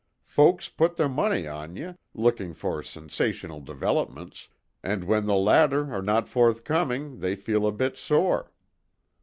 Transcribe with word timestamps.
Folks 0.25 0.67
put 0.67 0.95
their 0.95 1.07
money 1.07 1.47
on 1.47 1.75
ye, 1.75 1.93
looking 2.15 2.55
for 2.55 2.81
sensational 2.81 3.61
developments, 3.61 4.47
and 4.81 5.03
when 5.03 5.27
the 5.27 5.35
latter 5.35 5.93
are 5.93 6.01
no 6.01 6.23
forthcoming 6.23 7.19
they 7.19 7.35
feel 7.35 7.67
a 7.67 7.71
bit 7.71 7.99
sore." 7.99 8.51